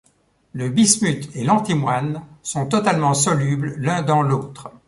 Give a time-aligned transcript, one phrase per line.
[0.53, 4.71] Le bismuth et l'antimoine sont totalement solubles l'un dans l'autre.